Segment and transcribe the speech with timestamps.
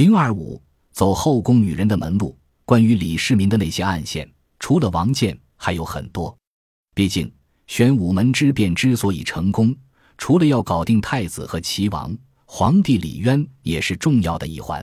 [0.00, 0.58] 零二五
[0.92, 4.26] 走后宫女人的门路，关于李世民的那些暗线，
[4.58, 6.34] 除了王建还有很多。
[6.94, 7.30] 毕竟
[7.66, 9.76] 玄武门之变之所以成功，
[10.16, 12.16] 除了要搞定太子和齐王，
[12.46, 14.82] 皇帝李渊也是重要的一环。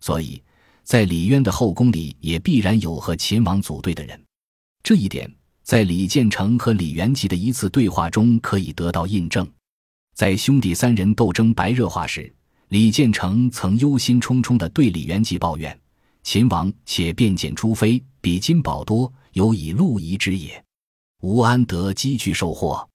[0.00, 0.42] 所以
[0.82, 4.22] 在李渊的后宫里，也必然有和秦王组队的人。
[4.82, 9.50] 这一点在李建成和李元吉的一次对话中可以得到印证。
[10.14, 12.30] 在兄弟三人斗争白热化时，
[12.72, 15.78] 李建成曾忧心忡忡地对李元吉抱怨
[16.24, 20.64] ：“秦王且便见诸妃，比金宝多，有以路夷之也。
[21.20, 22.88] 吾安得积聚受获？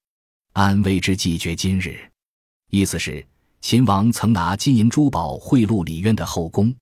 [0.53, 1.95] 安为之计绝今日？”
[2.71, 3.23] 意思是
[3.61, 6.73] 秦王曾拿金银珠宝贿赂李渊的后宫。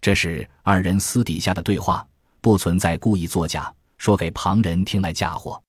[0.00, 2.04] 这是二人私底下的对话，
[2.40, 5.62] 不存在故意作假，说给旁人听来嫁祸。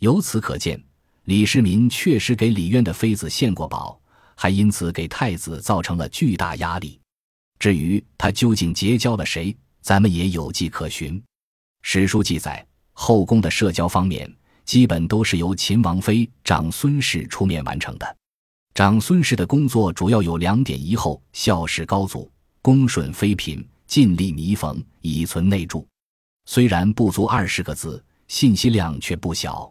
[0.00, 0.84] 由此可见，
[1.24, 3.98] 李世民确实给李渊的妃子献过宝。
[4.40, 6.98] 还因此给太子造成了巨大压力。
[7.58, 11.22] 至于他究竟结交了谁，咱们也有迹可循。
[11.82, 14.34] 史书记载，后宫的社交方面
[14.64, 18.16] 基本都是由秦王妃长孙氏出面完成的。
[18.72, 25.86] 长孙氏的工作主要有两点：一后孝事高祖，恭顺妃嫔，尽力弥缝，以存内助。
[26.46, 29.70] 虽然不足二十个字，信息量却不小。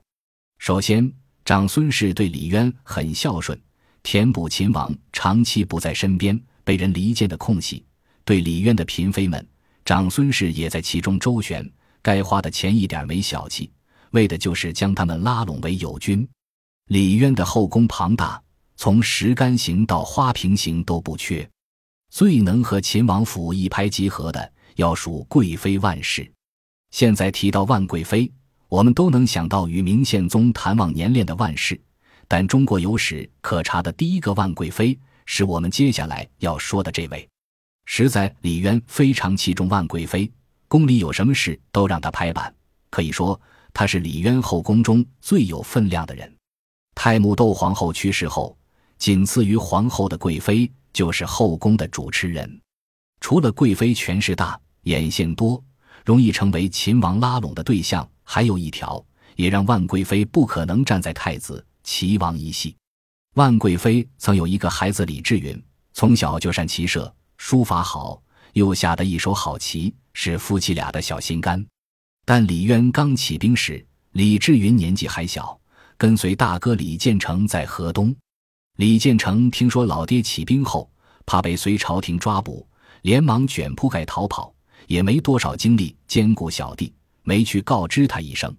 [0.59, 1.11] 首先，
[1.43, 3.59] 长孙氏对李渊很孝顺。
[4.03, 7.85] 填补秦王长期不在身边、被人离间的空隙，
[8.23, 9.45] 对李渊的嫔妃们，
[9.85, 11.69] 长孙氏也在其中周旋，
[12.01, 13.71] 该花的钱一点没小气，
[14.11, 16.27] 为的就是将他们拉拢为友军。
[16.87, 18.41] 李渊的后宫庞大，
[18.75, 21.47] 从石干行到花瓶行都不缺，
[22.09, 26.31] 最能和秦王府一拍即合的，要数贵妃万氏。
[26.91, 28.31] 现在提到万贵妃，
[28.67, 31.79] 我们都能想到与明宪宗谈忘年恋的万氏。
[32.29, 37.27] 但中国有史可查的第一个万贵妃，是我们接下来要说的这位。
[37.85, 40.31] 实在李渊非常器重万贵妃，
[40.67, 42.53] 宫里有什么事都让她拍板，
[42.91, 43.39] 可以说
[43.73, 46.31] 她是李渊后宫中最有分量的人。
[46.93, 48.55] 太穆窦皇后去世后，
[48.99, 52.61] 仅次于皇后的贵妃就是后宫的主持人。
[53.21, 55.61] 除了贵妃权势大、眼线多，
[56.05, 59.03] 容易成为秦王拉拢的对象，还有一条
[59.35, 61.65] 也让万贵妃不可能站在太子。
[61.91, 62.77] 齐王一系，
[63.33, 65.59] 万贵妃曾有一个孩子李志云，
[65.91, 68.21] 从小就善骑射，书法好，
[68.53, 71.65] 又下得一手好棋，是夫妻俩的小心肝。
[72.25, 75.59] 但李渊刚起兵时，李志云年纪还小，
[75.97, 78.15] 跟随大哥李建成在河东。
[78.77, 80.87] 李建成听说老爹起兵后，
[81.25, 82.65] 怕被隋朝廷抓捕，
[83.01, 84.53] 连忙卷铺盖逃跑，
[84.85, 88.55] 也没多少精力兼顾小弟，没去告知他一声。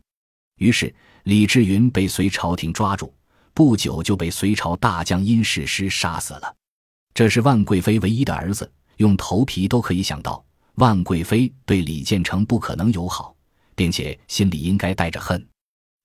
[0.56, 0.92] 于是
[1.22, 3.14] 李志云被隋朝廷抓住。
[3.54, 6.56] 不久就被隋朝大将殷世师杀死了。
[7.12, 10.42] 这是万贵妃唯一的儿子，用头皮都可以想到，
[10.76, 13.34] 万贵妃对李建成不可能友好，
[13.74, 15.44] 并且心里应该带着恨。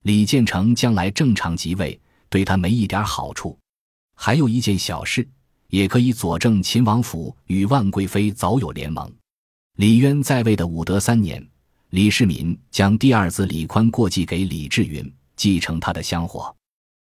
[0.03, 3.57] 李建成将来正常即位，对他没一点好处。
[4.15, 5.27] 还有一件小事，
[5.69, 9.11] 也可以佐证秦王府与万贵妃早有联盟。
[9.77, 11.45] 李渊在位的武德三年，
[11.89, 16.55] 李世民将第二子李宽过继给李志云，继承他的香火。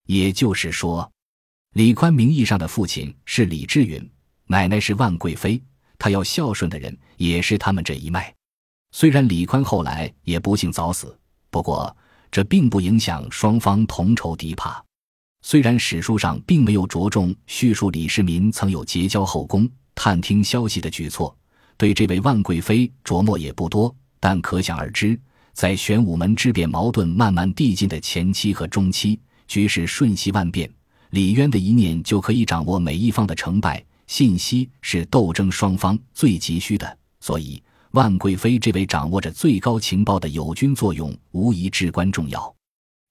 [0.09, 1.08] 也就是说，
[1.75, 4.09] 李宽名义上的父亲是李志云，
[4.47, 5.62] 奶奶是万贵妃，
[6.00, 8.34] 他要孝顺的人也是他们这一脉。
[8.92, 11.16] 虽然李宽后来也不幸早死，
[11.52, 11.96] 不过
[12.31, 14.81] 这并不影响双方同仇敌忾。
[15.44, 21.38] 虽然史书上并没有着重叙述李世民曾有结交后宫、探听消息的举措，
[21.78, 25.22] 对这位万贵妃琢磨也不多，但可想而知，
[25.53, 29.20] 在玄武门之变矛盾慢慢递进的前期和中期。
[29.50, 30.72] 局势瞬息万变，
[31.10, 33.84] 李渊的一念就可以掌握每一方的成败。
[34.06, 37.62] 信息是斗争双方最急需的，所以
[37.92, 42.56] 万贵妃这位掌握着最高情报的友军作用，无疑至关重要。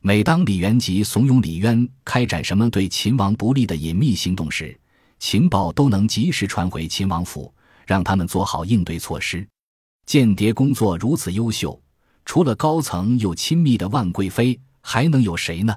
[0.01, 4.79] 每当李元吉怂恿李渊开展什么对秦王不利的隐秘行动时，
[5.19, 7.53] 情报都能及时传回秦王府，
[7.85, 9.45] 让他们做好应对措施。
[10.07, 11.81] 间谍工作如此优秀，
[12.25, 15.77] 除了高层又亲密的万贵妃，还能有谁呢？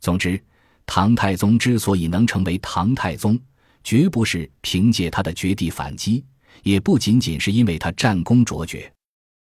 [0.00, 0.42] 总之，
[0.86, 3.38] 唐太宗之所以能成为唐太宗，
[3.84, 6.24] 绝不是凭借他的绝地反击，
[6.62, 8.90] 也不仅仅是因为他战功卓绝。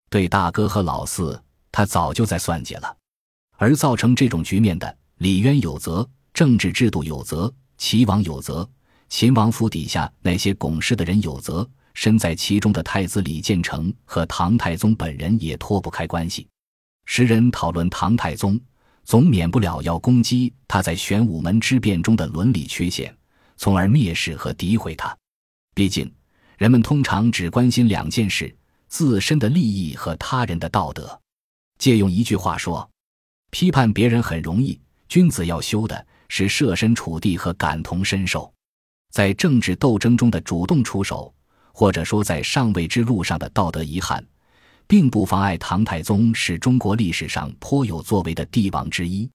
[0.10, 1.42] 对大哥和老四，
[1.72, 2.98] 他早就在算计了。
[3.58, 8.70] 而造成这种局面的，李渊有责，政治制度有责，齐王有责，
[9.08, 16.48] 秦王府底下那些拱事的人有责，身在其中的太子李建成和唐太宗本人也脱不开关系。
[17.06, 18.60] 时人讨论唐太宗。
[19.10, 23.12] 总免不了要攻击他在玄武门之变中的伦理缺陷，
[23.58, 25.18] 从而蔑视和诋毁他。
[25.74, 26.14] 毕竟，
[26.60, 28.56] 人们通常只关心两件事：
[28.88, 31.20] 自身的利益和他人的道德。
[31.80, 32.88] 借用一句话说，
[33.50, 38.54] 批判别人很容易，君子要修的是设身处地和感同身受。
[39.10, 41.34] 在政治斗争中的主动出手，
[41.74, 44.24] 或者说在上位之路上的道德遗憾，
[44.90, 49.30] 并不妨碍唐太宗是中国历史上颇有作为的帝王之一。